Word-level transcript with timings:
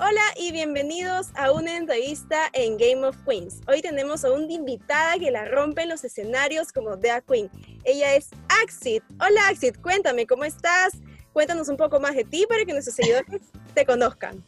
Hola 0.00 0.22
y 0.36 0.50
bienvenidos 0.50 1.28
a 1.36 1.52
una 1.52 1.76
entrevista 1.76 2.50
en 2.52 2.76
Game 2.78 3.06
of 3.06 3.16
Queens. 3.24 3.60
Hoy 3.68 3.80
tenemos 3.80 4.24
a 4.24 4.32
una 4.32 4.52
invitada 4.52 5.20
que 5.20 5.30
la 5.30 5.44
rompe 5.44 5.82
en 5.82 5.90
los 5.90 6.02
escenarios 6.02 6.72
como 6.72 6.96
Dea 6.96 7.20
Queen. 7.20 7.48
Ella 7.84 8.16
es 8.16 8.30
Axit. 8.60 9.04
Hola 9.20 9.46
Axit, 9.46 9.80
cuéntame 9.80 10.26
cómo 10.26 10.44
estás. 10.44 10.94
Cuéntanos 11.32 11.68
un 11.68 11.76
poco 11.76 12.00
más 12.00 12.16
de 12.16 12.24
ti 12.24 12.44
para 12.48 12.64
que 12.64 12.72
nuestros 12.72 12.96
seguidores 12.96 13.42
te 13.72 13.86
conozcan. 13.86 14.44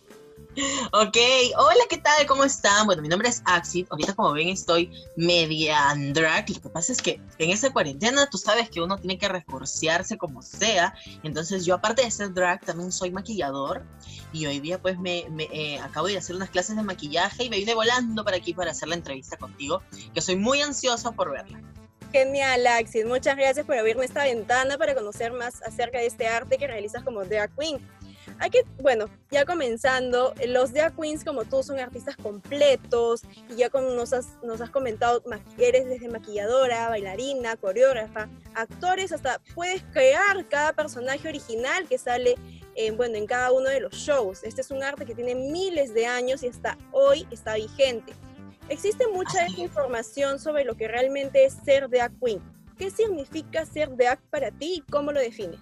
Ok, 0.92 1.16
hola, 1.58 1.84
¿qué 1.90 1.98
tal? 1.98 2.26
¿Cómo 2.26 2.42
están? 2.42 2.86
Bueno, 2.86 3.02
mi 3.02 3.08
nombre 3.08 3.28
es 3.28 3.42
Axit. 3.44 3.86
Ahorita, 3.90 4.14
como 4.14 4.32
ven, 4.32 4.48
estoy 4.48 4.90
media 5.16 5.94
drag. 6.14 6.48
Lo 6.48 6.62
que 6.62 6.68
pasa 6.70 6.92
es 6.92 7.02
que 7.02 7.20
en 7.38 7.50
esta 7.50 7.70
cuarentena 7.70 8.26
tú 8.30 8.38
sabes 8.38 8.70
que 8.70 8.80
uno 8.80 8.96
tiene 8.96 9.18
que 9.18 9.28
reforciarse 9.28 10.16
como 10.16 10.40
sea. 10.40 10.94
Entonces, 11.22 11.66
yo, 11.66 11.74
aparte 11.74 12.02
de 12.02 12.10
ser 12.10 12.32
drag, 12.32 12.64
también 12.64 12.90
soy 12.90 13.10
maquillador. 13.10 13.84
Y 14.32 14.46
hoy 14.46 14.60
día, 14.60 14.80
pues, 14.80 14.98
me, 14.98 15.26
eh, 15.38 15.78
acabo 15.80 16.06
de 16.06 16.16
hacer 16.16 16.34
unas 16.34 16.48
clases 16.48 16.74
de 16.76 16.82
maquillaje 16.82 17.44
y 17.44 17.50
me 17.50 17.58
vine 17.58 17.74
volando 17.74 18.24
para 18.24 18.38
aquí 18.38 18.54
para 18.54 18.70
hacer 18.70 18.88
la 18.88 18.94
entrevista 18.94 19.36
contigo, 19.36 19.82
que 20.14 20.22
soy 20.22 20.36
muy 20.36 20.62
ansiosa 20.62 21.12
por 21.12 21.32
verla. 21.32 21.60
Genial, 22.12 22.66
Axit. 22.66 23.04
Muchas 23.04 23.36
gracias 23.36 23.66
por 23.66 23.76
abrirme 23.76 24.06
esta 24.06 24.24
ventana 24.24 24.78
para 24.78 24.94
conocer 24.94 25.32
más 25.32 25.62
acerca 25.62 25.98
de 25.98 26.06
este 26.06 26.26
arte 26.26 26.56
que 26.56 26.66
realizas 26.66 27.02
como 27.02 27.22
drag 27.24 27.50
queen. 27.56 27.78
Hay 28.38 28.50
que, 28.50 28.64
bueno, 28.80 29.06
ya 29.30 29.44
comenzando, 29.44 30.34
los 30.46 30.72
drag 30.72 30.94
queens 30.96 31.24
como 31.24 31.44
tú 31.44 31.62
son 31.62 31.78
artistas 31.78 32.16
completos 32.16 33.22
y 33.50 33.56
ya 33.56 33.70
como 33.70 33.90
nos 33.90 34.12
has, 34.12 34.38
nos 34.42 34.60
has 34.60 34.70
comentado, 34.70 35.22
eres 35.58 35.86
desde 35.86 36.08
maquilladora, 36.08 36.88
bailarina, 36.88 37.56
coreógrafa, 37.56 38.28
actores, 38.54 39.12
hasta 39.12 39.40
puedes 39.54 39.82
crear 39.92 40.46
cada 40.48 40.72
personaje 40.72 41.28
original 41.28 41.86
que 41.88 41.98
sale 41.98 42.36
en, 42.74 42.96
bueno, 42.96 43.16
en 43.16 43.26
cada 43.26 43.52
uno 43.52 43.68
de 43.68 43.80
los 43.80 43.94
shows. 43.94 44.44
Este 44.44 44.60
es 44.60 44.70
un 44.70 44.82
arte 44.82 45.04
que 45.04 45.14
tiene 45.14 45.34
miles 45.34 45.94
de 45.94 46.06
años 46.06 46.42
y 46.42 46.48
hasta 46.48 46.76
hoy 46.92 47.26
está 47.30 47.54
vigente. 47.54 48.12
Existe 48.68 49.06
mucha 49.06 49.46
información 49.56 50.38
sobre 50.38 50.64
lo 50.64 50.76
que 50.76 50.88
realmente 50.88 51.44
es 51.44 51.54
ser 51.64 51.88
drag 51.88 52.12
queen. 52.20 52.42
¿Qué 52.76 52.90
significa 52.90 53.64
ser 53.64 53.96
drag 53.96 54.20
para 54.28 54.50
ti 54.50 54.74
y 54.76 54.90
cómo 54.90 55.12
lo 55.12 55.20
defines? 55.20 55.60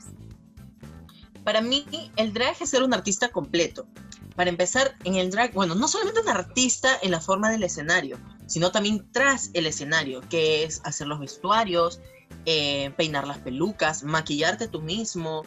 Para 1.44 1.60
mí, 1.60 1.84
el 2.16 2.32
drag 2.32 2.56
es 2.60 2.70
ser 2.70 2.82
un 2.82 2.94
artista 2.94 3.28
completo. 3.28 3.86
Para 4.34 4.50
empezar, 4.50 4.96
en 5.04 5.16
el 5.16 5.30
drag, 5.30 5.52
bueno, 5.52 5.74
no 5.74 5.86
solamente 5.86 6.20
un 6.20 6.28
artista 6.28 6.98
en 7.02 7.10
la 7.10 7.20
forma 7.20 7.50
del 7.50 7.62
escenario, 7.62 8.18
sino 8.46 8.72
también 8.72 9.06
tras 9.12 9.50
el 9.52 9.66
escenario, 9.66 10.22
que 10.28 10.64
es 10.64 10.80
hacer 10.84 11.06
los 11.06 11.20
vestuarios, 11.20 12.00
eh, 12.46 12.92
peinar 12.96 13.26
las 13.26 13.38
pelucas, 13.38 14.02
maquillarte 14.02 14.68
tú 14.68 14.80
mismo, 14.80 15.44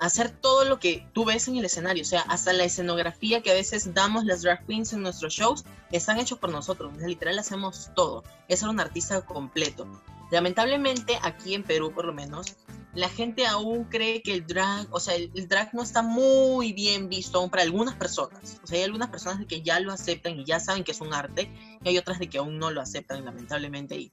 hacer 0.00 0.30
todo 0.30 0.64
lo 0.64 0.80
que 0.80 1.06
tú 1.12 1.24
ves 1.24 1.46
en 1.46 1.56
el 1.56 1.64
escenario, 1.64 2.02
o 2.02 2.06
sea, 2.06 2.22
hasta 2.22 2.52
la 2.52 2.64
escenografía 2.64 3.42
que 3.42 3.52
a 3.52 3.54
veces 3.54 3.94
damos 3.94 4.24
las 4.24 4.42
drag 4.42 4.66
queens 4.66 4.92
en 4.92 5.02
nuestros 5.02 5.32
shows, 5.32 5.64
están 5.92 6.18
hechos 6.18 6.38
por 6.38 6.50
nosotros, 6.50 6.92
literal 6.98 7.38
hacemos 7.38 7.90
todo, 7.94 8.24
es 8.48 8.58
ser 8.58 8.70
un 8.70 8.80
artista 8.80 9.20
completo. 9.20 9.86
Lamentablemente 10.32 11.18
aquí 11.22 11.54
en 11.54 11.62
Perú 11.62 11.92
por 11.92 12.06
lo 12.06 12.12
menos, 12.12 12.56
la 12.94 13.08
gente 13.08 13.46
aún 13.46 13.84
cree 13.84 14.22
que 14.22 14.34
el 14.34 14.46
drag, 14.46 14.86
o 14.90 15.00
sea, 15.00 15.14
el, 15.14 15.48
drag 15.48 15.74
no 15.74 15.82
está 15.82 16.02
muy 16.02 16.72
bien 16.72 17.08
visto 17.08 17.38
aún 17.38 17.50
para 17.50 17.62
algunas 17.62 17.94
personas. 17.94 18.60
O 18.62 18.66
sea, 18.66 18.78
hay 18.78 18.84
algunas 18.84 19.08
personas 19.08 19.46
que 19.46 19.62
ya 19.62 19.80
lo 19.80 19.92
aceptan 19.92 20.38
y 20.38 20.44
ya 20.44 20.60
saben 20.60 20.84
que 20.84 20.92
es 20.92 21.00
un 21.00 21.14
arte, 21.14 21.50
y 21.82 21.88
hay 21.88 21.98
otras 21.98 22.18
de 22.18 22.28
que 22.28 22.38
aún 22.38 22.58
no 22.58 22.70
lo 22.70 22.80
aceptan, 22.80 23.24
lamentablemente. 23.24 23.96
¿Y 23.96 24.12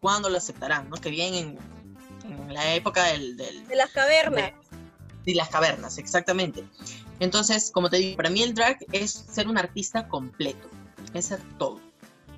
cuándo 0.00 0.28
lo 0.28 0.38
aceptarán? 0.38 0.90
¿no? 0.90 0.96
Que 0.96 1.10
vienen 1.10 1.58
en, 2.24 2.52
la 2.52 2.74
época 2.74 3.04
del, 3.04 3.36
de 3.36 3.76
las 3.76 3.90
cavernas 3.90 4.52
y 5.26 5.34
las 5.34 5.48
cavernas, 5.48 5.98
exactamente. 5.98 6.64
Entonces, 7.20 7.70
como 7.70 7.90
te 7.90 7.98
digo, 7.98 8.16
para 8.16 8.30
mí 8.30 8.42
el 8.42 8.54
drag 8.54 8.78
es 8.92 9.10
ser 9.10 9.48
un 9.48 9.58
artista 9.58 10.08
completo, 10.08 10.68
es 11.12 11.26
ser 11.26 11.40
todo, 11.58 11.80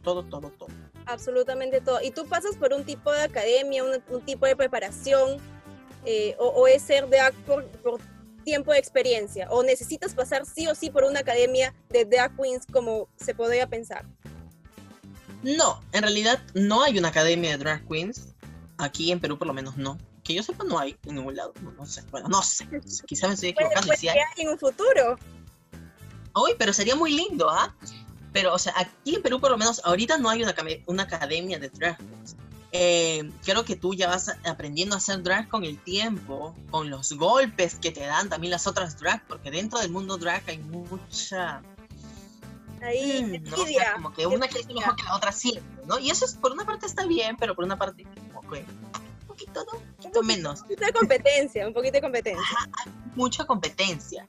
todo, 0.03 0.25
todo, 0.25 0.51
todo. 0.51 0.71
Absolutamente 1.07 1.81
todo. 1.81 2.01
¿Y 2.03 2.11
tú 2.11 2.27
pasas 2.27 2.57
por 2.57 2.73
un 2.73 2.85
tipo 2.85 3.13
de 3.13 3.23
academia, 3.23 3.85
un, 3.85 4.21
tipo 4.23 4.47
de 4.47 4.57
preparación, 4.57 5.39
eh, 6.11 6.37
o, 6.39 6.67
es 6.67 6.83
ser 6.83 7.09
drag 7.09 7.35
por, 7.45 7.67
por, 7.67 8.01
tiempo 8.45 8.73
de 8.73 8.79
experiencia? 8.79 9.47
¿O 9.51 9.63
necesitas 9.63 10.15
pasar 10.15 10.47
sí 10.47 10.67
o 10.69 10.75
sí 10.75 10.89
por 10.91 11.05
una 11.05 11.21
academia 11.21 11.75
de 11.91 12.07
drag 12.07 12.35
queens 12.37 12.65
como 12.73 13.09
se 13.17 13.35
podría 13.35 13.67
pensar? 13.67 14.07
No, 15.43 15.83
en 15.93 16.03
realidad 16.03 16.43
no 16.55 16.83
hay 16.83 16.99
una 16.99 17.09
academia 17.09 17.51
de 17.51 17.59
drag 17.59 17.87
queens. 17.87 18.35
Aquí 18.79 19.13
en 19.13 19.21
Perú 19.21 19.39
por 19.39 19.47
lo 19.47 19.55
menos 19.55 19.77
no 19.77 19.99
que 20.29 20.35
yo 20.35 20.43
sepa 20.43 20.63
no 20.63 20.79
hay 20.79 20.95
en 21.07 21.15
ningún 21.15 21.35
lado. 21.35 21.55
No, 21.79 21.87
sé. 21.87 22.03
Bueno, 22.11 22.29
no 22.29 22.43
sé. 22.43 22.69
Quizá 23.07 23.29
me 23.29 23.35
estoy 23.35 23.49
equivocando. 23.51 23.95
si 23.95 24.09
hay 24.09 24.19
en 24.37 24.51
un 24.51 24.59
futuro. 24.59 25.19
Uy, 26.35 26.53
pero 26.59 26.75
sería 26.75 26.95
muy 26.95 27.13
lindo, 27.13 27.49
¿ah? 27.49 27.75
Pero, 28.35 28.53
o 28.53 28.59
sea, 28.59 28.75
aquí 28.77 29.17
en 29.17 29.23
Perú 29.23 29.41
por 29.41 29.51
lo 29.51 29.57
menos 29.57 29.81
ahorita 29.85 30.19
no 30.19 30.29
hay 30.29 30.43
una, 30.43 30.55
una 30.85 31.05
academia 31.05 31.59
de 31.59 31.71
drag. 31.71 31.97
Eh, 32.73 33.31
creo 33.45 33.65
que 33.65 33.77
tú 33.77 33.95
ya 33.95 34.09
vas 34.09 34.37
aprendiendo 34.45 34.95
a 34.95 34.99
hacer 34.99 35.23
drag 35.23 35.49
con 35.49 35.65
el 35.65 35.79
tiempo, 35.79 36.55
con 36.71 36.91
los 36.91 37.13
golpes 37.13 37.77
que 37.77 37.91
te 37.91 38.01
dan 38.01 38.29
también 38.29 38.51
las 38.51 38.67
otras 38.67 38.99
drag, 38.99 39.27
porque 39.27 39.51
dentro 39.51 39.79
del 39.79 39.91
mundo 39.91 40.19
drag 40.19 40.43
hay 40.47 40.59
mucha... 40.59 41.63
Ahí, 42.81 43.25
mm, 43.25 43.51
¿no? 43.51 43.57
como 43.95 44.13
que 44.13 44.27
una 44.27 44.47
que 44.47 44.61
es 44.61 44.67
mejor 44.69 44.95
que 44.95 45.03
la 45.03 45.17
otra 45.17 45.33
siempre, 45.33 45.85
¿no? 45.87 45.99
Y 45.99 46.11
eso 46.11 46.25
es, 46.25 46.35
por 46.35 46.53
una 46.53 46.65
parte 46.65 46.87
está 46.87 47.07
bien, 47.07 47.37
pero 47.37 47.57
por 47.57 47.65
una 47.65 47.77
parte 47.77 48.07
como 48.33 48.49
que 48.53 48.65
poquito, 49.39 49.65
¿no? 49.73 49.79
Un 49.79 49.95
poquito 49.95 50.23
menos. 50.23 50.61
Un 50.61 50.67
poquito 50.67 50.87
de 50.87 50.93
competencia, 50.93 51.67
un 51.67 51.75
poquito 51.75 51.93
de 51.95 52.01
competencia. 52.01 52.59
hay 52.85 52.93
mucha 53.15 53.45
competencia. 53.45 54.27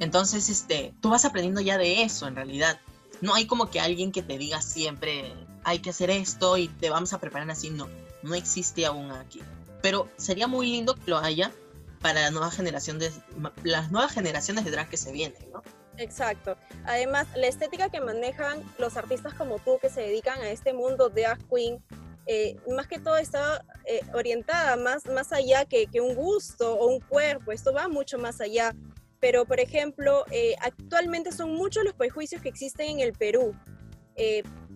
Entonces, 0.00 0.48
este, 0.48 0.94
tú 1.00 1.10
vas 1.10 1.24
aprendiendo 1.24 1.60
ya 1.60 1.78
de 1.78 2.02
eso, 2.02 2.26
en 2.26 2.36
realidad. 2.36 2.80
No 3.20 3.34
hay 3.34 3.46
como 3.46 3.70
que 3.70 3.80
alguien 3.80 4.12
que 4.12 4.22
te 4.22 4.36
diga 4.38 4.60
siempre, 4.60 5.32
hay 5.64 5.80
que 5.80 5.90
hacer 5.90 6.10
esto 6.10 6.56
y 6.56 6.68
te 6.68 6.90
vamos 6.90 7.12
a 7.12 7.18
preparar 7.18 7.50
así. 7.50 7.70
No, 7.70 7.88
no 8.22 8.34
existe 8.34 8.86
aún 8.86 9.10
aquí. 9.10 9.42
Pero 9.82 10.08
sería 10.16 10.46
muy 10.46 10.70
lindo 10.70 10.94
que 10.94 11.10
lo 11.10 11.18
haya 11.18 11.52
para 12.00 12.22
la 12.22 12.30
nueva 12.30 12.50
generación 12.50 12.98
de, 12.98 13.10
las 13.62 13.90
nuevas 13.90 14.12
generaciones 14.12 14.64
de 14.64 14.70
drag 14.70 14.88
que 14.88 14.96
se 14.96 15.12
vienen, 15.12 15.38
¿no? 15.52 15.62
Exacto. 15.96 16.56
Además, 16.86 17.26
la 17.36 17.46
estética 17.46 17.88
que 17.88 18.00
manejan 18.00 18.62
los 18.78 18.96
artistas 18.96 19.32
como 19.34 19.58
tú 19.58 19.78
que 19.80 19.88
se 19.88 20.00
dedican 20.02 20.40
a 20.40 20.50
este 20.50 20.72
mundo 20.72 21.08
de 21.08 21.22
drag 21.22 21.38
queen 21.48 21.82
eh, 22.26 22.56
más 22.74 22.86
que 22.86 22.98
todo 22.98 23.18
está 23.18 23.64
eh, 23.84 24.00
orientada 24.14 24.76
más, 24.76 25.04
más 25.06 25.32
allá 25.32 25.66
que, 25.66 25.86
que, 25.86 26.00
un 26.00 26.14
gusto 26.14 26.74
o 26.74 26.86
un 26.86 27.00
cuerpo, 27.00 27.52
esto 27.52 27.72
va 27.72 27.88
mucho 27.88 28.18
más 28.18 28.40
allá. 28.40 28.74
Pero, 29.20 29.44
por 29.44 29.60
ejemplo, 29.60 30.24
eh, 30.30 30.54
actualmente 30.60 31.32
son 31.32 31.54
muchos 31.54 31.84
los 31.84 31.94
prejuicios 31.94 32.42
que 32.42 32.48
existen 32.48 32.90
en 32.90 33.00
el 33.00 33.12
Perú. 33.12 33.54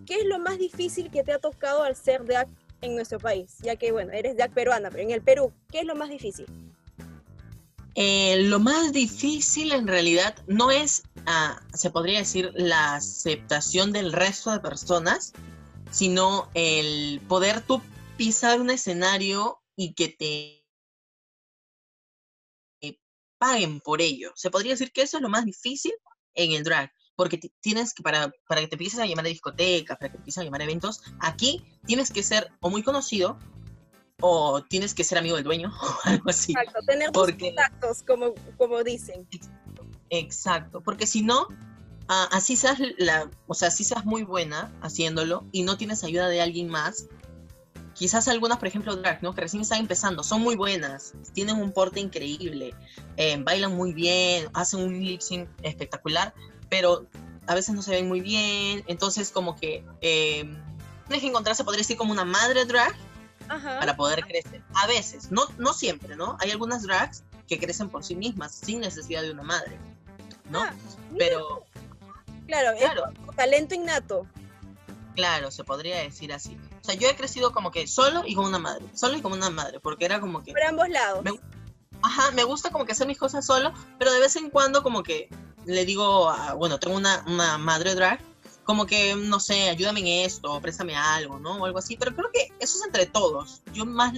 ¿Qué 0.09 0.15
es 0.15 0.25
lo 0.25 0.39
más 0.39 0.57
difícil 0.57 1.11
que 1.11 1.23
te 1.23 1.31
ha 1.31 1.37
tocado 1.37 1.83
al 1.83 1.95
ser 1.95 2.25
DAC 2.25 2.49
en 2.81 2.95
nuestro 2.95 3.19
país? 3.19 3.57
Ya 3.61 3.75
que, 3.75 3.91
bueno, 3.91 4.11
eres 4.11 4.35
DAC 4.35 4.51
peruana, 4.55 4.89
pero 4.89 5.03
en 5.03 5.11
el 5.11 5.21
Perú, 5.21 5.53
¿qué 5.71 5.81
es 5.81 5.85
lo 5.85 5.95
más 5.95 6.09
difícil? 6.09 6.47
lo 7.95 8.59
más 8.59 8.93
difícil 8.93 9.73
en 9.73 9.85
realidad 9.85 10.35
no 10.47 10.71
es, 10.71 11.03
ah, 11.25 11.61
se 11.73 11.91
podría 11.91 12.19
decir, 12.19 12.51
la 12.55 12.95
aceptación 12.95 13.91
del 13.91 14.13
resto 14.13 14.51
de 14.51 14.61
personas, 14.61 15.33
sino 15.91 16.49
el 16.55 17.21
poder 17.27 17.61
tú 17.61 17.81
pisar 18.17 18.61
un 18.61 18.71
escenario 18.71 19.61
y 19.75 19.93
que 19.93 20.07
te 20.07 20.65
paguen 23.37 23.79
por 23.81 24.01
ello. 24.01 24.31
Se 24.35 24.49
podría 24.49 24.71
decir 24.71 24.91
que 24.91 25.01
eso 25.03 25.17
es 25.17 25.23
lo 25.23 25.29
más 25.29 25.45
difícil 25.45 25.93
en 26.35 26.53
el 26.53 26.63
drag, 26.63 26.91
porque 27.19 27.37
tienes 27.59 27.93
que, 27.93 28.01
para, 28.01 28.31
para 28.47 28.61
que 28.61 28.69
te 28.69 28.75
empieces 28.75 28.97
a 28.97 29.05
llamar 29.05 29.25
a 29.25 29.27
discotecas, 29.27 29.97
para 29.97 30.07
que 30.07 30.13
te 30.13 30.17
empieces 30.19 30.39
a 30.39 30.45
llamar 30.45 30.61
a 30.61 30.63
eventos, 30.63 31.01
aquí 31.19 31.61
tienes 31.85 32.11
que 32.11 32.23
ser 32.23 32.49
o 32.61 32.69
muy 32.69 32.81
conocido 32.81 33.37
o 34.21 34.63
tienes 34.63 34.93
que 34.93 35.03
ser 35.03 35.17
amigo 35.17 35.35
del 35.35 35.43
dueño 35.43 35.69
o 35.83 35.99
algo 36.05 36.29
así. 36.29 36.53
Exacto, 36.53 36.79
tener 36.87 37.11
contactos, 37.11 38.03
como, 38.03 38.33
como 38.57 38.85
dicen. 38.85 39.27
Exacto, 40.09 40.79
porque 40.79 41.05
si 41.05 41.21
no, 41.21 41.49
así 42.07 42.55
seas 42.55 42.79
la, 42.97 43.29
o 43.47 43.53
sea, 43.53 43.67
así 43.67 43.83
seas 43.83 44.05
muy 44.05 44.23
buena 44.23 44.73
haciéndolo 44.81 45.45
y 45.51 45.63
no 45.63 45.75
tienes 45.75 46.05
ayuda 46.05 46.29
de 46.29 46.39
alguien 46.39 46.69
más, 46.69 47.09
quizás 47.95 48.29
algunas, 48.29 48.59
por 48.59 48.69
ejemplo, 48.69 48.95
drag, 48.95 49.21
¿no? 49.21 49.35
Que 49.35 49.41
recién 49.41 49.63
están 49.63 49.79
empezando, 49.79 50.23
son 50.23 50.39
muy 50.39 50.55
buenas, 50.55 51.15
tienen 51.33 51.57
un 51.57 51.73
porte 51.73 51.99
increíble, 51.99 52.73
eh, 53.17 53.35
bailan 53.43 53.75
muy 53.75 53.91
bien, 53.91 54.47
hacen 54.53 54.79
un 54.79 55.03
lip 55.03 55.19
sync 55.19 55.49
espectacular, 55.63 56.33
pero 56.69 57.05
a 57.47 57.55
veces 57.55 57.75
no 57.75 57.81
se 57.81 57.91
ven 57.91 58.07
muy 58.07 58.21
bien, 58.21 58.83
entonces 58.87 59.31
como 59.31 59.55
que 59.55 59.83
eh, 60.01 60.43
tienes 61.07 61.21
que 61.21 61.27
encontrarse, 61.27 61.63
podría 61.63 61.79
decir, 61.79 61.97
como 61.97 62.11
una 62.11 62.25
madre 62.25 62.65
drag 62.65 62.95
para 63.47 63.95
poder 63.95 64.23
crecer. 64.25 64.63
A 64.75 64.87
veces, 64.87 65.31
no, 65.31 65.45
no 65.57 65.73
siempre, 65.73 66.15
¿no? 66.15 66.37
Hay 66.39 66.51
algunas 66.51 66.83
drags 66.83 67.23
que 67.47 67.57
crecen 67.59 67.89
por 67.89 68.03
sí 68.03 68.15
mismas, 68.15 68.53
sin 68.53 68.79
necesidad 68.79 69.23
de 69.23 69.31
una 69.31 69.43
madre, 69.43 69.79
¿no? 70.51 70.61
Ah, 70.61 70.73
pero 71.17 71.65
Claro, 72.49 72.77
claro. 72.77 73.03
talento 73.35 73.75
innato. 73.75 74.25
Claro, 75.15 75.51
se 75.51 75.63
podría 75.63 75.97
decir 75.99 76.33
así. 76.33 76.57
O 76.81 76.83
sea, 76.83 76.95
yo 76.95 77.07
he 77.07 77.15
crecido 77.15 77.51
como 77.51 77.71
que 77.71 77.87
solo 77.87 78.23
y 78.25 78.33
con 78.35 78.45
una 78.45 78.57
madre, 78.57 78.85
solo 78.93 79.17
y 79.17 79.21
con 79.21 79.33
una 79.33 79.49
madre, 79.49 79.79
porque 79.79 80.05
era 80.05 80.19
como 80.19 80.43
que... 80.43 80.51
Por 80.51 80.63
ambos 80.63 80.89
lados. 80.89 81.23
ajá, 82.01 82.31
me 82.31 82.43
gusta 82.43 82.71
como 82.71 82.85
que 82.85 82.93
hacer 82.93 83.05
mis 83.05 83.17
cosas 83.17 83.45
solo, 83.45 83.71
pero 83.99 84.11
de 84.11 84.19
vez 84.19 84.35
en 84.35 84.49
cuando 84.49 84.81
como 84.81 85.03
que 85.03 85.29
le 85.65 85.85
digo, 85.85 86.33
bueno, 86.57 86.79
tengo 86.79 86.97
una, 86.97 87.23
una 87.27 87.57
madre 87.57 87.95
drag, 87.95 88.19
como 88.63 88.85
que, 88.85 89.15
no 89.15 89.39
sé, 89.39 89.69
ayúdame 89.69 90.01
en 90.01 90.25
esto, 90.25 90.59
préstame 90.61 90.95
algo, 90.95 91.39
¿no? 91.39 91.57
O 91.57 91.65
algo 91.65 91.79
así, 91.79 91.97
pero 91.97 92.15
creo 92.15 92.29
que 92.31 92.49
eso 92.59 92.77
es 92.77 92.85
entre 92.85 93.05
todos. 93.07 93.61
Yo 93.73 93.85
más, 93.85 94.13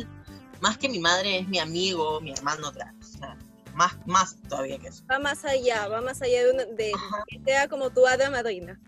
más 0.60 0.78
que 0.78 0.90
mi 0.90 1.00
madre 1.00 1.40
es 1.40 1.48
mi 1.48 1.60
amigo, 1.60 2.20
mi 2.22 2.32
hermano 2.34 2.72
drag, 2.72 2.94
o 3.00 3.18
sea, 3.18 3.38
más, 3.74 3.94
más 4.06 4.36
todavía 4.50 4.78
que 4.78 4.88
eso. 4.88 5.04
Va 5.10 5.20
más 5.20 5.46
allá, 5.46 5.88
va 5.88 6.02
más 6.02 6.22
allá 6.22 6.46
de, 6.46 6.66
de 6.76 6.92
que 7.28 7.42
sea 7.46 7.68
como 7.68 7.90
tu 7.92 8.06
hada 8.06 8.30
madrina. 8.30 8.80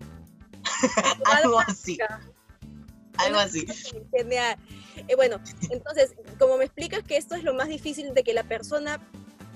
algo 1.24 1.58
así. 1.60 1.98
Algo 3.16 3.38
así. 3.38 3.66
Genial. 4.12 4.58
Eh, 5.08 5.14
bueno, 5.16 5.40
entonces, 5.70 6.14
como 6.38 6.56
me 6.56 6.64
explicas 6.64 7.02
que 7.02 7.16
esto 7.16 7.34
es 7.34 7.44
lo 7.44 7.54
más 7.54 7.68
difícil 7.68 8.14
de 8.14 8.22
que 8.22 8.34
la 8.34 8.42
persona, 8.42 9.00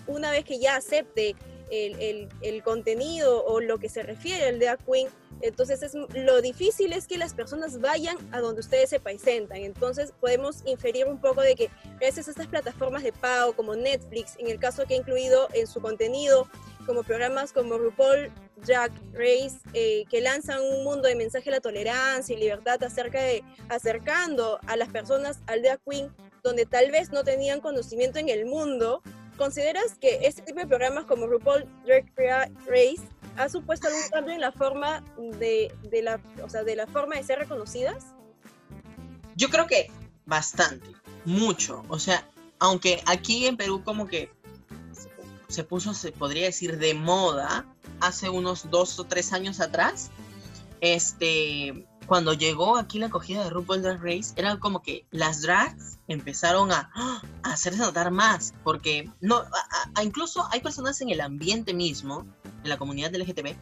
una 0.07 0.31
vez 0.31 0.45
que 0.45 0.59
ya 0.59 0.77
acepte 0.77 1.37
el, 1.71 2.01
el, 2.01 2.29
el 2.43 2.63
contenido 2.63 3.45
o 3.45 3.61
lo 3.61 3.79
que 3.79 3.89
se 3.89 4.03
refiere 4.03 4.47
al 4.47 4.59
drag 4.59 4.79
queen, 4.85 5.09
entonces 5.41 5.83
es, 5.83 5.95
lo 5.95 6.41
difícil 6.41 6.93
es 6.93 7.07
que 7.07 7.17
las 7.17 7.35
personas 7.35 7.81
vayan 7.81 8.17
a 8.33 8.41
donde 8.41 8.61
ustedes 8.61 8.91
se 8.91 9.01
presentan. 9.01 9.59
Entonces 9.59 10.13
podemos 10.21 10.63
inferir 10.67 11.07
un 11.07 11.21
poco 11.21 11.43
de 11.43 11.55
que 11.55 11.71
gracias 12.01 12.29
a 12.29 12.33
estas 12.33 12.49
plataformas 12.49 13.03
de 13.03 13.13
pago 13.13 13.53
como 13.55 13.77
Netflix, 13.77 14.35
en 14.39 14.49
el 14.49 14.59
caso 14.59 14.85
que 14.87 14.95
ha 14.95 14.97
incluido 14.97 15.49
en 15.55 15.67
su 15.67 15.81
contenido, 15.81 16.49
como 16.87 17.03
programas 17.03 17.53
como 17.53 17.77
RuPaul 17.77 18.33
Drag 18.67 18.91
Race, 19.13 19.59
eh, 19.75 20.05
que 20.09 20.23
lanzan 20.23 20.61
un 20.63 20.85
mundo 20.85 21.07
de 21.07 21.15
mensaje 21.15 21.45
de 21.45 21.51
la 21.51 21.61
tolerancia 21.61 22.35
y 22.35 22.41
libertad 22.41 22.83
acerca 22.83 23.21
de 23.21 23.45
acercando 23.69 24.59
a 24.67 24.77
las 24.77 24.89
personas 24.89 25.41
al 25.47 25.61
drag 25.61 25.81
queen, 25.87 26.11
donde 26.43 26.65
tal 26.65 26.91
vez 26.91 27.11
no 27.11 27.25
tenían 27.25 27.61
conocimiento 27.61 28.19
en 28.19 28.31
el 28.31 28.47
mundo. 28.47 29.03
¿Consideras 29.39 29.97
que 30.01 30.27
este 30.27 30.43
tipo 30.43 30.59
de 30.59 30.67
programas 30.67 31.05
como 31.05 31.29
RuPaul 31.29 31.65
Drag 31.87 32.13
Race 32.67 33.09
ha 33.37 33.49
supuesto 33.49 33.87
algún 33.87 34.09
cambio 34.11 34.35
en 34.35 34.41
la 34.41 34.51
forma 34.51 35.05
de, 35.39 35.73
de, 35.85 36.03
la, 36.03 36.21
o 36.43 36.51
sea, 36.51 36.65
de 36.65 36.75
la 36.75 36.89
forma 36.89 37.15
de 37.15 37.23
ser 37.23 37.39
reconocidas? 37.39 38.05
Yo 39.37 39.49
creo 39.49 39.69
que 39.69 39.93
bastante, 40.27 40.89
mucho. 41.25 41.85
O 41.89 42.01
sea, 42.01 42.29
aunque 42.59 43.01
aquí 43.07 43.47
en 43.47 43.57
Perú 43.57 43.85
como 43.85 44.09
que 44.09 44.31
se 45.49 45.63
puso, 45.63 45.95
se 45.95 46.11
podría 46.11 46.47
decir, 46.47 46.77
de 46.77 46.95
moda 46.95 47.65
hace 48.01 48.29
unos 48.29 48.69
dos 48.71 48.99
o 48.99 49.05
tres 49.05 49.33
años 49.33 49.61
atrás, 49.61 50.11
este, 50.81 51.87
cuando 52.09 52.33
llegó 52.33 52.79
aquí 52.79 52.99
la 52.99 53.07
acogida 53.07 53.45
de 53.45 53.51
RuPaul 53.51 53.83
Drag 53.83 54.03
Race, 54.03 54.33
era 54.37 54.59
como 54.59 54.83
que 54.83 55.07
las 55.11 55.43
drags 55.43 55.99
empezaron 56.09 56.73
a, 56.73 56.91
a 57.43 57.53
hacerse 57.53 57.81
notar 57.81 58.11
más, 58.11 58.55
porque 58.65 59.11
no, 59.21 59.45
incluso 60.03 60.49
hay 60.51 60.61
personas 60.61 61.01
en 61.03 61.11
el 61.11 61.21
ambiente 61.21 61.75
mismo, 61.75 62.27
en 62.65 62.71
la 62.71 62.79
comunidad 62.79 63.15
LGTB, 63.15 63.55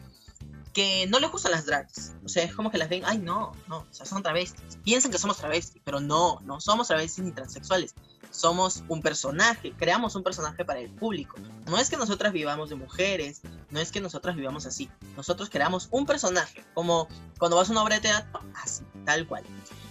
que 0.73 1.07
no 1.07 1.19
les 1.19 1.29
gustan 1.29 1.51
las 1.51 1.65
drags. 1.65 2.13
O 2.23 2.29
sea, 2.29 2.43
es 2.43 2.55
como 2.55 2.71
que 2.71 2.77
las 2.77 2.87
ven, 2.87 3.03
ay, 3.05 3.17
no, 3.17 3.51
no, 3.67 3.79
o 3.79 3.87
sea, 3.91 4.05
son 4.05 4.23
travestis. 4.23 4.77
Piensan 4.83 5.11
que 5.11 5.17
somos 5.17 5.37
travestis, 5.37 5.81
pero 5.83 5.99
no, 5.99 6.39
no 6.45 6.61
somos 6.61 6.87
travestis 6.87 7.25
ni 7.25 7.31
transexuales 7.31 7.95
somos 8.31 8.83
un 8.87 9.01
personaje, 9.01 9.73
creamos 9.77 10.15
un 10.15 10.23
personaje 10.23 10.63
para 10.65 10.79
el 10.79 10.89
público. 10.89 11.37
No 11.65 11.77
es 11.77 11.89
que 11.89 11.97
nosotras 11.97 12.33
vivamos 12.33 12.69
de 12.69 12.75
mujeres, 12.75 13.41
no 13.71 13.79
es 13.79 13.91
que 13.91 14.01
nosotras 14.01 14.35
vivamos 14.35 14.65
así. 14.65 14.89
Nosotros 15.15 15.49
creamos 15.49 15.87
un 15.91 16.05
personaje, 16.05 16.63
como 16.73 17.07
cuando 17.39 17.57
vas 17.57 17.69
a 17.69 17.71
una 17.71 17.83
obra 17.83 17.95
de 17.95 18.01
teatro, 18.01 18.39
así, 18.63 18.83
tal 19.05 19.27
cual. 19.27 19.43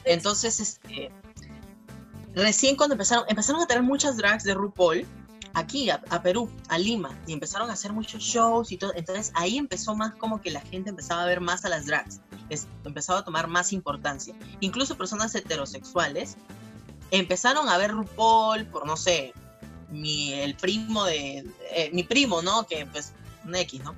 Entonces, 0.04 0.60
este, 0.60 1.10
recién 2.34 2.76
cuando 2.76 2.94
empezaron, 2.94 3.24
empezaron 3.28 3.62
a 3.62 3.66
tener 3.66 3.82
muchas 3.82 4.16
drags 4.16 4.44
de 4.44 4.54
RuPaul, 4.54 5.06
aquí 5.56 5.88
a, 5.88 6.22
Perú, 6.22 6.50
a 6.68 6.76
Lima, 6.76 7.18
y 7.26 7.32
empezaron 7.32 7.70
a 7.70 7.72
hacer 7.72 7.92
muchos 7.92 8.22
shows 8.22 8.70
y 8.72 8.76
todo. 8.76 8.92
Entonces 8.94 9.32
ahí 9.34 9.56
empezó 9.56 9.96
más 9.96 10.14
como 10.14 10.40
que 10.42 10.50
la 10.50 10.60
gente 10.60 10.90
empezaba 10.90 11.22
a 11.22 11.26
ver 11.26 11.40
más 11.40 11.64
a 11.64 11.70
las 11.70 11.86
drags, 11.86 12.20
es, 12.50 12.68
empezaba 12.84 13.20
a 13.20 13.24
tomar 13.24 13.48
más 13.48 13.72
importancia. 13.72 14.34
Incluso 14.60 14.98
personas 14.98 15.34
heterosexuales 15.34 16.36
empezaron 17.10 17.68
a 17.68 17.78
ver 17.78 17.92
RuPaul 17.92 18.66
por, 18.66 18.86
no 18.86 18.96
sé, 18.96 19.32
mi, 19.90 20.32
el 20.32 20.56
primo 20.56 21.04
de, 21.04 21.44
eh, 21.70 21.90
mi 21.92 22.02
primo, 22.02 22.42
¿no? 22.42 22.66
Que 22.66 22.86
pues, 22.86 23.12
un 23.44 23.54
X, 23.54 23.82
¿no? 23.82 23.94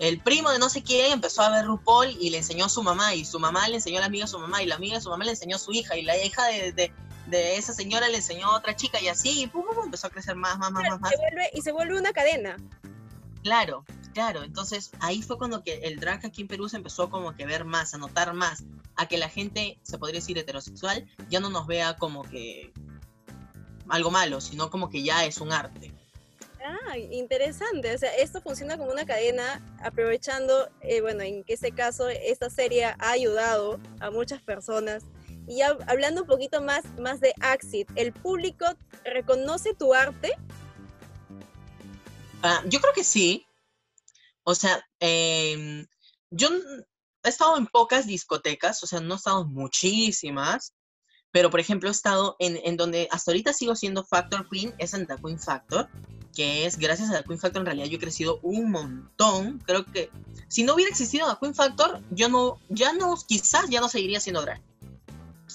El 0.00 0.20
primo 0.20 0.50
de 0.50 0.58
no 0.58 0.68
sé 0.68 0.82
quién 0.82 1.12
empezó 1.12 1.42
a 1.42 1.50
ver 1.50 1.66
RuPaul 1.66 2.16
y 2.20 2.30
le 2.30 2.38
enseñó 2.38 2.66
a 2.66 2.68
su 2.68 2.82
mamá, 2.82 3.14
y 3.14 3.24
su 3.24 3.38
mamá 3.38 3.68
le 3.68 3.76
enseñó 3.76 3.98
a 3.98 4.00
la 4.00 4.06
amiga 4.06 4.24
a 4.24 4.28
su 4.28 4.38
mamá, 4.38 4.62
y 4.62 4.66
la 4.66 4.74
amiga 4.74 4.96
de 4.96 5.00
su 5.00 5.10
mamá 5.10 5.24
le 5.24 5.30
enseñó 5.30 5.56
a 5.56 5.58
su 5.58 5.72
hija, 5.72 5.96
y 5.96 6.02
la 6.02 6.16
hija 6.16 6.44
de, 6.46 6.92
de, 7.26 7.56
esa 7.56 7.72
señora 7.72 8.08
le 8.08 8.16
enseñó 8.16 8.48
a 8.48 8.56
otra 8.56 8.76
chica, 8.76 9.00
y 9.00 9.08
así, 9.08 9.42
y 9.42 9.46
pum, 9.46 9.64
pum, 9.64 9.84
empezó 9.84 10.08
a 10.08 10.10
crecer 10.10 10.36
más, 10.36 10.58
más, 10.58 10.72
más, 10.72 11.00
más. 11.00 11.12
y 11.52 11.62
se 11.62 11.72
vuelve 11.72 11.98
una 11.98 12.12
cadena. 12.12 12.56
Claro, 13.42 13.84
claro. 14.14 14.42
Entonces 14.42 14.90
ahí 15.00 15.20
fue 15.20 15.36
cuando 15.36 15.62
que 15.62 15.74
el 15.82 16.00
drag 16.00 16.24
aquí 16.24 16.40
en 16.40 16.48
Perú 16.48 16.68
se 16.68 16.78
empezó 16.78 17.10
como 17.10 17.36
que 17.36 17.44
ver 17.44 17.66
más, 17.66 17.92
a 17.92 17.98
notar 17.98 18.32
más, 18.32 18.64
a 18.96 19.06
que 19.06 19.18
la 19.18 19.28
gente, 19.28 19.78
se 19.82 19.98
podría 19.98 20.20
decir 20.20 20.38
heterosexual, 20.38 21.06
ya 21.28 21.40
no 21.40 21.50
nos 21.50 21.66
vea 21.66 21.96
como 21.96 22.22
que 22.22 22.72
algo 23.88 24.10
malo, 24.10 24.40
sino 24.40 24.70
como 24.70 24.88
que 24.88 25.02
ya 25.02 25.26
es 25.26 25.38
un 25.38 25.52
arte. 25.52 25.92
Ah, 26.64 26.96
interesante. 26.96 27.94
O 27.94 27.98
sea, 27.98 28.14
esto 28.16 28.40
funciona 28.40 28.78
como 28.78 28.90
una 28.90 29.04
cadena, 29.04 29.62
aprovechando, 29.82 30.70
eh, 30.80 31.02
bueno, 31.02 31.22
en 31.22 31.44
este 31.46 31.72
caso, 31.72 32.08
esta 32.08 32.48
serie 32.48 32.86
ha 32.86 33.10
ayudado 33.10 33.78
a 34.00 34.10
muchas 34.10 34.40
personas. 34.40 35.02
Y 35.46 35.58
ya 35.58 35.76
hablando 35.86 36.22
un 36.22 36.26
poquito 36.26 36.62
más, 36.62 36.84
más 36.98 37.20
de 37.20 37.34
Axit, 37.40 37.90
¿el 37.96 38.14
público 38.14 38.64
reconoce 39.04 39.74
tu 39.74 39.92
arte? 39.92 40.32
Ah, 42.42 42.62
yo 42.66 42.80
creo 42.80 42.94
que 42.94 43.04
sí. 43.04 43.46
O 44.44 44.54
sea, 44.54 44.86
em, 45.00 45.86
yo 46.30 46.48
he 47.22 47.28
estado 47.28 47.56
en 47.56 47.66
pocas 47.66 48.06
discotecas, 48.06 48.82
o 48.82 48.86
sea, 48.86 49.00
no 49.00 49.14
he 49.14 49.16
estado 49.16 49.42
en 49.42 49.52
muchísimas, 49.52 50.74
pero 51.32 51.50
por 51.50 51.60
ejemplo 51.60 51.88
he 51.88 51.92
estado 51.92 52.36
en, 52.38 52.60
en 52.62 52.76
donde 52.76 53.08
hasta 53.10 53.30
ahorita 53.30 53.52
sigo 53.52 53.74
siendo 53.74 54.04
Factor 54.04 54.48
Queen, 54.48 54.74
es 54.78 54.94
en 54.94 55.06
The 55.06 55.16
Queen 55.16 55.38
Factor, 55.38 55.88
que 56.34 56.66
es 56.66 56.76
gracias 56.76 57.10
a 57.10 57.18
The 57.18 57.24
Queen 57.24 57.40
Factor 57.40 57.60
en 57.60 57.66
realidad 57.66 57.86
yo 57.86 57.96
he 57.96 58.00
crecido 58.00 58.38
un 58.42 58.70
montón. 58.70 59.58
Creo 59.66 59.84
que 59.86 60.10
si 60.48 60.62
no 60.62 60.74
hubiera 60.74 60.90
existido 60.90 61.28
The 61.28 61.38
Queen 61.40 61.54
Factor, 61.54 62.02
yo 62.10 62.28
no, 62.28 62.60
ya 62.68 62.92
no, 62.92 63.16
quizás 63.26 63.70
ya 63.70 63.80
no 63.80 63.88
seguiría 63.88 64.20
siendo 64.20 64.42
drag. 64.42 64.60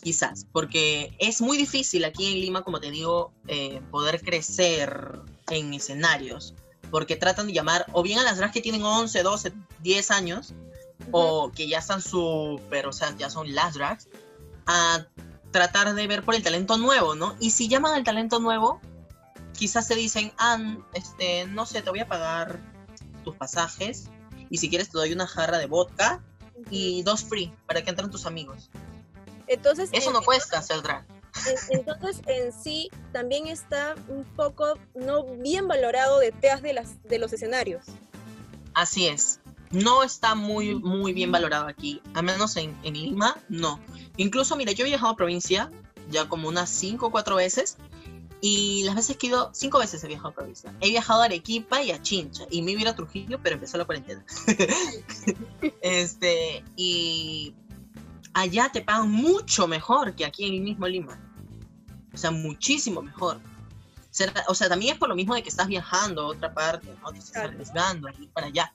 Quizás, 0.01 0.45
porque 0.51 1.13
es 1.19 1.41
muy 1.41 1.57
difícil 1.57 2.06
aquí 2.06 2.25
en 2.25 2.39
Lima, 2.39 2.63
como 2.63 2.80
te 2.80 2.89
digo, 2.89 3.33
eh, 3.47 3.81
poder 3.91 4.21
crecer 4.21 5.19
en 5.50 5.74
escenarios 5.74 6.56
porque 6.91 7.15
tratan 7.15 7.47
de 7.47 7.53
llamar 7.53 7.86
o 7.94 8.03
bien 8.03 8.19
a 8.19 8.24
las 8.24 8.38
drags 8.38 8.53
que 8.53 8.62
tienen 8.62 8.83
11, 8.83 9.24
12, 9.24 9.53
10 9.81 10.12
años, 10.12 10.53
o 11.12 11.51
que 11.51 11.67
ya 11.67 11.79
están 11.79 12.01
súper, 12.01 12.88
o 12.88 12.93
sea, 12.93 13.15
ya 13.17 13.29
son 13.29 13.53
las 13.53 13.74
drags, 13.75 14.08
a 14.65 15.05
tratar 15.51 15.93
de 15.93 16.08
ver 16.08 16.24
por 16.24 16.36
el 16.36 16.43
talento 16.43 16.77
nuevo, 16.77 17.15
¿no? 17.15 17.36
Y 17.39 17.51
si 17.51 17.67
llaman 17.67 17.93
al 17.93 18.03
talento 18.03 18.39
nuevo, 18.39 18.79
quizás 19.58 19.88
te 19.88 19.96
dicen, 19.96 20.31
ah, 20.38 20.60
este, 20.93 21.46
no 21.48 21.65
sé, 21.65 21.81
te 21.81 21.89
voy 21.89 22.00
a 22.00 22.08
pagar 22.08 22.60
tus 23.24 23.36
pasajes, 23.36 24.10
y 24.50 24.58
si 24.58 24.69
quieres 24.69 24.89
te 24.89 24.98
doy 24.98 25.13
una 25.13 25.27
jarra 25.27 25.58
de 25.58 25.67
vodka 25.67 26.24
y 26.69 27.03
dos 27.03 27.24
free 27.24 27.53
para 27.65 27.84
que 27.84 27.89
entren 27.89 28.10
tus 28.10 28.25
amigos. 28.25 28.69
Entonces, 29.48 29.89
eso 29.93 30.12
no 30.12 30.22
cuesta 30.22 30.60
hacer 30.60 30.81
drag. 30.81 31.05
Entonces, 31.69 32.22
en 32.27 32.51
sí, 32.51 32.89
también 33.12 33.48
está 33.48 33.96
un 34.08 34.24
poco 34.24 34.77
no 34.96 35.24
bien 35.24 35.67
valorado 35.67 36.19
detrás 36.19 36.62
de, 36.62 36.74
las, 36.74 37.01
de 37.03 37.19
los 37.19 37.34
escenarios. 37.34 37.86
Así 38.74 39.08
es. 39.08 39.39
No 39.72 40.03
está 40.03 40.36
muy, 40.36 40.75
muy 40.75 41.13
bien 41.13 41.31
valorado 41.31 41.67
aquí. 41.67 42.01
Al 42.13 42.24
menos 42.24 42.58
en, 42.58 42.75
en 42.84 42.93
Lima, 42.93 43.38
no. 43.50 43.79
Incluso, 44.17 44.55
mira, 44.55 44.72
yo 44.72 44.86
he 44.86 44.89
viajado 44.89 45.13
a 45.13 45.15
provincia 45.15 45.69
ya 46.10 46.27
como 46.27 46.48
unas 46.48 46.69
cinco 46.69 47.08
o 47.08 47.12
cuatro 47.12 47.36
veces. 47.36 47.77
Y 48.41 48.84
las 48.84 48.96
veces 48.96 49.17
que 49.17 49.27
he 49.27 49.29
ido, 49.29 49.51
cinco 49.53 49.79
veces 49.79 50.03
he 50.03 50.08
viajado 50.08 50.29
a 50.29 50.34
provincia. 50.34 50.74
He 50.79 50.89
viajado 50.89 51.22
a 51.22 51.25
Arequipa 51.25 51.84
y 51.84 51.91
a 51.91 52.01
Chincha. 52.01 52.46
Y 52.50 52.62
me 52.62 52.72
iba 52.72 52.89
a 52.89 52.96
Trujillo, 52.96 53.39
pero 53.43 53.55
empezó 53.55 53.77
la 53.77 53.86
cuarentena. 53.86 54.25
este, 55.81 56.63
y 56.77 57.53
allá 58.39 58.69
te 58.72 58.81
pagan 58.81 59.12
mucho 59.12 59.67
mejor 59.67 60.15
que 60.15 60.25
aquí 60.25 60.46
en 60.46 60.55
el 60.55 60.62
mismo 60.62 60.88
Lima. 60.88 61.19
O 62.13 62.17
sea, 62.17 62.31
muchísimo 62.31 63.01
mejor. 63.01 63.39
O 64.48 64.55
sea, 64.55 64.69
también 64.69 64.93
es 64.93 65.00
por 65.00 65.10
lo 65.10 65.15
mismo 65.15 65.36
de 65.36 65.43
que 65.43 65.50
estás 65.50 65.67
viajando 65.67 66.24
a 66.24 66.27
otra 66.27 66.53
parte, 66.53 66.88
¿no? 67.01 67.12
Te 67.12 67.19
estás 67.19 67.43
arriesgando 67.43 68.10
para 68.34 68.48
allá. 68.48 68.74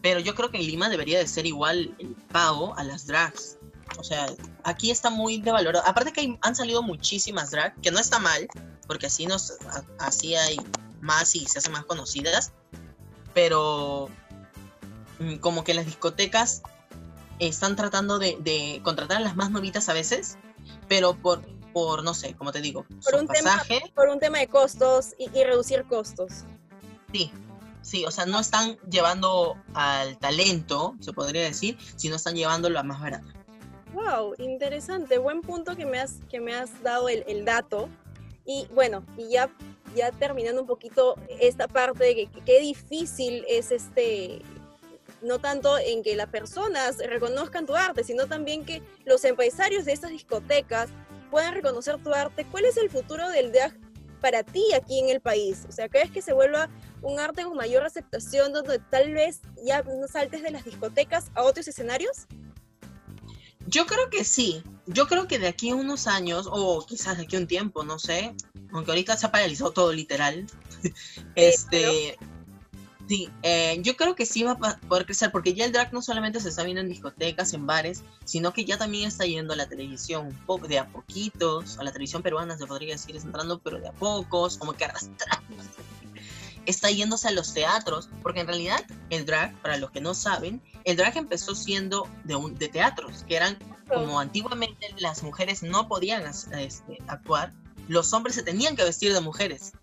Pero 0.00 0.20
yo 0.20 0.34
creo 0.34 0.50
que 0.50 0.58
en 0.58 0.66
Lima 0.66 0.88
debería 0.88 1.18
de 1.18 1.26
ser 1.26 1.46
igual 1.46 1.94
el 1.98 2.14
pago 2.30 2.76
a 2.76 2.84
las 2.84 3.06
drags. 3.06 3.58
O 3.98 4.04
sea, 4.04 4.26
aquí 4.62 4.90
está 4.90 5.10
muy 5.10 5.40
devalorado. 5.40 5.86
Aparte 5.86 6.12
que 6.12 6.38
han 6.40 6.54
salido 6.54 6.82
muchísimas 6.82 7.50
drags, 7.50 7.76
que 7.82 7.90
no 7.90 7.98
está 7.98 8.18
mal, 8.18 8.46
porque 8.86 9.06
así, 9.06 9.26
nos, 9.26 9.54
así 9.98 10.36
hay 10.36 10.58
más 11.00 11.34
y 11.34 11.46
se 11.46 11.58
hacen 11.58 11.72
más 11.72 11.84
conocidas. 11.84 12.52
Pero 13.34 14.08
mm, 15.18 15.36
como 15.36 15.64
que 15.64 15.74
las 15.74 15.86
discotecas 15.86 16.62
están 17.38 17.76
tratando 17.76 18.18
de, 18.18 18.80
contratar 18.82 19.18
a 19.18 19.20
las 19.20 19.36
más 19.36 19.50
novitas 19.50 19.88
a 19.88 19.92
veces, 19.92 20.38
pero 20.88 21.14
por, 21.14 21.42
por 21.72 22.02
no 22.02 22.14
sé, 22.14 22.34
como 22.34 22.52
te 22.52 22.60
digo, 22.60 22.86
por 23.04 23.20
un 23.20 23.26
pasaje. 23.26 23.80
Tema, 23.80 23.92
por 23.94 24.08
un 24.08 24.18
tema 24.18 24.38
de 24.38 24.48
costos 24.48 25.14
y, 25.18 25.28
reducir 25.44 25.84
costos. 25.84 26.44
Sí, 27.12 27.30
Sí, 27.82 28.04
o 28.04 28.10
sea, 28.10 28.26
no 28.26 28.40
están 28.40 28.76
llevando 28.90 29.56
al 29.72 30.18
talento, 30.18 30.96
se 30.98 31.12
podría 31.12 31.42
decir, 31.42 31.78
sino 31.94 32.16
están 32.16 32.34
llevándolo 32.34 32.80
a 32.80 32.82
más 32.82 33.00
barato. 33.00 33.28
Wow, 33.92 34.34
interesante, 34.38 35.18
buen 35.18 35.40
punto 35.40 35.76
que 35.76 35.86
me 35.86 36.00
has, 36.00 36.18
que 36.28 36.40
me 36.40 36.52
has 36.52 36.82
dado 36.82 37.08
el, 37.08 37.22
el 37.28 37.44
dato. 37.44 37.88
Y 38.44 38.66
bueno, 38.74 39.04
y 39.16 39.30
ya, 39.30 39.48
ya 39.94 40.10
terminando 40.10 40.62
un 40.62 40.66
poquito 40.66 41.14
esta 41.40 41.68
parte 41.68 42.02
de 42.02 42.14
que 42.16 42.40
qué 42.44 42.60
difícil 42.60 43.44
es 43.48 43.70
este, 43.70 44.42
no 45.22 45.38
tanto 45.38 45.78
en 45.78 46.02
que 46.02 46.16
las 46.16 46.28
personas 46.28 46.98
reconozcan 46.98 47.66
tu 47.66 47.74
arte, 47.74 48.04
sino 48.04 48.26
también 48.26 48.64
que 48.64 48.82
los 49.04 49.24
empresarios 49.24 49.84
de 49.84 49.92
estas 49.92 50.10
discotecas 50.10 50.88
puedan 51.30 51.54
reconocer 51.54 52.02
tu 52.02 52.12
arte. 52.12 52.46
¿Cuál 52.50 52.64
es 52.64 52.76
el 52.76 52.90
futuro 52.90 53.28
del 53.30 53.52
drag 53.52 53.76
para 54.20 54.42
ti 54.42 54.72
aquí 54.74 54.98
en 54.98 55.08
el 55.08 55.20
país? 55.20 55.66
O 55.68 55.72
sea, 55.72 55.88
¿crees 55.88 56.10
que 56.10 56.22
se 56.22 56.32
vuelva 56.32 56.68
un 57.02 57.18
arte 57.18 57.44
con 57.44 57.56
mayor 57.56 57.84
aceptación 57.84 58.52
donde 58.52 58.78
tal 58.78 59.12
vez 59.12 59.40
ya 59.64 59.82
no 59.82 60.08
saltes 60.08 60.42
de 60.42 60.50
las 60.50 60.64
discotecas 60.64 61.30
a 61.34 61.42
otros 61.42 61.68
escenarios? 61.68 62.26
Yo 63.66 63.86
creo 63.86 64.10
que 64.10 64.24
sí. 64.24 64.62
Yo 64.86 65.08
creo 65.08 65.26
que 65.26 65.38
de 65.38 65.48
aquí 65.48 65.70
a 65.70 65.74
unos 65.74 66.06
años, 66.06 66.48
o 66.50 66.84
quizás 66.86 67.16
de 67.16 67.24
aquí 67.24 67.36
a 67.36 67.40
un 67.40 67.48
tiempo, 67.48 67.82
no 67.82 67.98
sé, 67.98 68.34
aunque 68.72 68.92
ahorita 68.92 69.16
se 69.16 69.26
ha 69.26 69.32
paralizado 69.32 69.72
todo 69.72 69.92
literal. 69.92 70.46
este. 71.34 72.16
Sí, 73.08 73.30
eh, 73.42 73.78
yo 73.82 73.96
creo 73.96 74.16
que 74.16 74.26
sí 74.26 74.42
va 74.42 74.52
a 74.52 74.76
poder 74.78 75.06
crecer, 75.06 75.30
porque 75.30 75.54
ya 75.54 75.64
el 75.64 75.72
drag 75.72 75.92
no 75.92 76.02
solamente 76.02 76.40
se 76.40 76.48
está 76.48 76.64
viendo 76.64 76.80
en 76.80 76.88
discotecas, 76.88 77.52
en 77.54 77.64
bares, 77.64 78.02
sino 78.24 78.52
que 78.52 78.64
ya 78.64 78.78
también 78.78 79.06
está 79.06 79.24
yendo 79.24 79.52
a 79.52 79.56
la 79.56 79.68
televisión, 79.68 80.26
un 80.26 80.46
poco, 80.46 80.66
de 80.66 80.80
a 80.80 80.88
poquitos, 80.88 81.78
a 81.78 81.84
la 81.84 81.92
televisión 81.92 82.22
peruana 82.22 82.58
se 82.58 82.66
podría 82.66 82.94
decir, 82.94 83.14
entrando, 83.14 83.60
pero 83.60 83.78
de 83.78 83.88
a 83.88 83.92
pocos, 83.92 84.58
como 84.58 84.72
que 84.72 84.84
arrastrando. 84.84 85.46
Está 86.66 86.90
yéndose 86.90 87.28
a 87.28 87.30
los 87.30 87.54
teatros, 87.54 88.08
porque 88.24 88.40
en 88.40 88.48
realidad 88.48 88.84
el 89.10 89.24
drag, 89.24 89.54
para 89.62 89.76
los 89.76 89.92
que 89.92 90.00
no 90.00 90.14
saben, 90.14 90.60
el 90.82 90.96
drag 90.96 91.16
empezó 91.16 91.54
siendo 91.54 92.08
de, 92.24 92.34
un, 92.34 92.56
de 92.56 92.68
teatros, 92.68 93.22
que 93.28 93.36
eran 93.36 93.56
como 93.86 94.18
antiguamente 94.18 94.92
las 94.98 95.22
mujeres 95.22 95.62
no 95.62 95.86
podían 95.86 96.24
este, 96.26 96.98
actuar, 97.06 97.52
los 97.86 98.12
hombres 98.12 98.34
se 98.34 98.42
tenían 98.42 98.74
que 98.74 98.82
vestir 98.82 99.12
de 99.12 99.20
mujeres. 99.20 99.74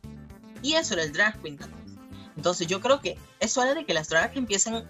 Y 0.62 0.74
eso 0.74 0.94
era 0.94 1.03
el 1.03 1.13
drag 1.13 1.42
queen 1.42 1.58
entonces 2.36 2.68
yo 2.68 2.82
creo 2.82 3.00
que 3.00 3.18
es 3.40 3.58
hora 3.58 3.74
de 3.74 3.86
que 3.86 3.94
las 3.94 4.10
drag 4.10 4.36
empiecen 4.38 4.86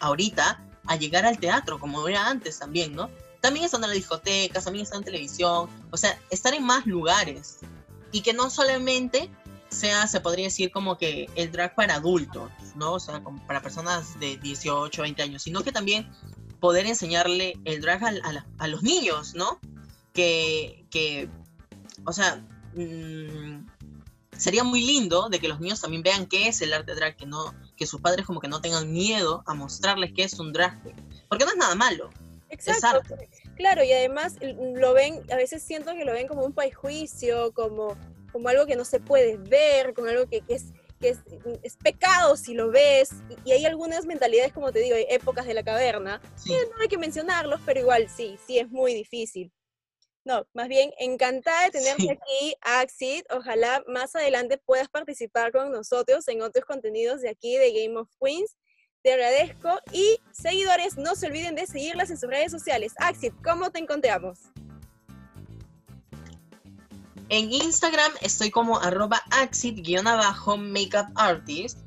ahorita 0.00 0.64
a 0.86 0.96
llegar 0.96 1.26
al 1.26 1.38
teatro, 1.38 1.78
como 1.78 2.06
era 2.08 2.28
antes 2.28 2.58
también, 2.58 2.94
¿no? 2.94 3.10
También 3.40 3.64
están 3.64 3.84
en 3.84 3.90
las 3.90 3.96
discotecas, 3.96 4.64
también 4.64 4.84
están 4.84 4.98
en 4.98 5.04
televisión, 5.04 5.68
o 5.90 5.96
sea, 5.96 6.18
estar 6.30 6.54
en 6.54 6.64
más 6.64 6.86
lugares. 6.86 7.58
Y 8.10 8.22
que 8.22 8.32
no 8.32 8.50
solamente 8.50 9.30
sea, 9.68 10.06
se 10.06 10.20
podría 10.20 10.46
decir 10.46 10.70
como 10.72 10.96
que 10.96 11.28
el 11.34 11.52
drag 11.52 11.74
para 11.74 11.96
adultos, 11.96 12.50
¿no? 12.74 12.94
O 12.94 13.00
sea, 13.00 13.22
como 13.22 13.46
para 13.46 13.60
personas 13.60 14.18
de 14.18 14.38
18, 14.38 15.02
20 15.02 15.22
años, 15.22 15.42
sino 15.42 15.62
que 15.62 15.72
también 15.72 16.10
poder 16.58 16.86
enseñarle 16.86 17.58
el 17.64 17.80
drag 17.80 18.02
a, 18.04 18.66
los 18.66 18.82
niños, 18.82 19.34
¿no? 19.34 19.60
Que, 20.14 20.86
que 20.90 21.28
o 22.06 22.12
sea, 22.12 22.42
mmm, 22.74 23.66
sería 24.38 24.64
muy 24.64 24.82
lindo 24.82 25.28
de 25.28 25.38
que 25.38 25.48
los 25.48 25.60
niños 25.60 25.80
también 25.80 26.02
vean 26.02 26.26
qué 26.26 26.48
es 26.48 26.62
el 26.62 26.72
arte 26.72 26.94
drag, 26.94 27.16
que 27.16 27.26
no 27.26 27.54
que 27.76 27.86
sus 27.86 28.00
padres 28.00 28.24
como 28.24 28.40
que 28.40 28.48
no 28.48 28.60
tengan 28.60 28.90
miedo 28.90 29.42
a 29.46 29.54
mostrarles 29.54 30.12
qué 30.14 30.24
es 30.24 30.38
un 30.38 30.52
drag, 30.52 30.80
porque 31.28 31.44
no 31.44 31.50
es 31.50 31.56
nada 31.56 31.74
malo. 31.74 32.10
Exacto. 32.48 33.14
Claro, 33.56 33.84
y 33.84 33.92
además 33.92 34.36
lo 34.74 34.94
ven, 34.94 35.22
a 35.30 35.36
veces 35.36 35.62
siento 35.62 35.92
que 35.92 36.04
lo 36.04 36.12
ven 36.12 36.26
como 36.26 36.44
un 36.44 36.52
prejuicio, 36.52 37.52
como, 37.52 37.96
como 38.32 38.48
algo 38.48 38.66
que 38.66 38.76
no 38.76 38.84
se 38.84 39.00
puede 39.00 39.36
ver, 39.36 39.92
como 39.94 40.08
algo 40.08 40.26
que, 40.26 40.42
es 40.48 40.66
que 41.00 41.16
es, 41.62 41.76
pecado 41.76 42.36
si 42.36 42.54
lo 42.54 42.70
ves, 42.70 43.10
y, 43.44 43.52
hay 43.52 43.64
algunas 43.64 44.06
mentalidades, 44.06 44.52
como 44.52 44.72
te 44.72 44.80
digo, 44.80 44.96
hay 44.96 45.06
épocas 45.10 45.46
de 45.46 45.54
la 45.54 45.62
caverna, 45.62 46.20
no 46.46 46.82
hay 46.82 46.88
que 46.88 46.98
mencionarlos, 46.98 47.60
pero 47.64 47.80
igual 47.80 48.08
sí, 48.08 48.38
sí 48.46 48.58
es 48.58 48.68
muy 48.70 48.94
difícil. 48.94 49.52
No, 50.28 50.46
más 50.52 50.68
bien 50.68 50.90
encantada 50.98 51.64
de 51.64 51.70
tenerte 51.70 52.10
aquí, 52.10 52.54
Axid. 52.60 53.22
Ojalá 53.30 53.82
más 53.86 54.14
adelante 54.14 54.58
puedas 54.58 54.90
participar 54.90 55.52
con 55.52 55.72
nosotros 55.72 56.28
en 56.28 56.42
otros 56.42 56.66
contenidos 56.66 57.22
de 57.22 57.30
aquí 57.30 57.56
de 57.56 57.72
Game 57.72 57.98
of 57.98 58.10
Queens. 58.22 58.54
Te 59.02 59.14
agradezco 59.14 59.70
y 59.90 60.20
seguidores, 60.32 60.98
no 60.98 61.14
se 61.14 61.28
olviden 61.28 61.54
de 61.54 61.66
seguirlas 61.66 62.10
en 62.10 62.18
sus 62.18 62.28
redes 62.28 62.52
sociales. 62.52 62.92
Axid, 62.98 63.32
¿cómo 63.42 63.70
te 63.70 63.78
encontramos? 63.78 64.40
En 67.30 67.50
Instagram 67.50 68.12
estoy 68.20 68.50
como 68.50 68.78
arroba 68.78 69.22
axid-makeup 69.30 71.08
artist 71.14 71.78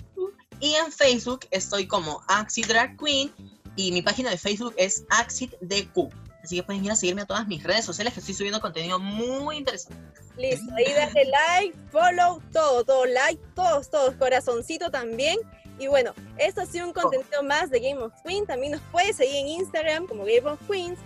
y 0.60 0.74
en 0.74 0.92
Facebook 0.92 1.42
estoy 1.52 1.86
como 1.86 2.24
Axid 2.28 2.66
Drag 2.66 2.98
Queen 2.98 3.32
y 3.76 3.92
mi 3.92 4.02
página 4.02 4.32
de 4.32 4.40
Facebook 4.40 4.74
es 4.78 5.06
AxidDQ. 5.12 6.31
Así 6.44 6.56
que 6.56 6.64
pueden 6.64 6.84
ir 6.84 6.92
a 6.92 6.96
seguirme 6.96 7.22
a 7.22 7.26
todas 7.26 7.48
mis 7.48 7.64
redes 7.64 7.86
sociales 7.86 8.14
que 8.14 8.20
estoy 8.20 8.34
subiendo 8.34 8.60
contenido 8.60 9.00
muy 9.00 9.58
interesante. 9.58 10.02
Listo, 10.38 10.74
ahí 10.76 10.92
dale 10.94 11.26
like, 11.26 11.78
follow, 11.92 12.42
todo, 12.52 12.84
todo, 12.84 13.06
like, 13.06 13.42
todos, 13.56 13.90
todos, 13.90 14.16
corazoncito 14.16 14.90
también. 14.90 15.38
Y 15.78 15.88
bueno, 15.88 16.14
esto 16.38 16.62
ha 16.62 16.66
sido 16.66 16.88
un 16.88 16.94
contenido 16.94 17.44
más 17.44 17.70
de 17.70 17.80
Game 17.80 18.02
of 18.02 18.14
Queens. 18.24 18.48
También 18.48 18.74
nos 18.74 18.82
puedes 18.92 19.16
seguir 19.16 19.38
en 19.38 19.48
Instagram 19.48 20.08
como 20.08 20.24
Game 20.26 20.50
of 20.50 20.60
Queens 20.68 21.00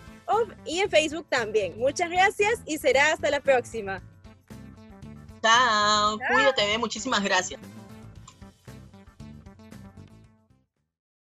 y 0.66 0.80
en 0.80 0.90
Facebook 0.90 1.28
también. 1.30 1.78
Muchas 1.78 2.10
gracias 2.10 2.60
y 2.66 2.78
será 2.78 3.14
hasta 3.14 3.30
la 3.30 3.40
próxima. 3.40 4.02
Chao, 5.42 6.18
Chao. 6.18 6.28
cuídate, 6.34 6.78
muchísimas 6.78 7.24
gracias. 7.24 7.60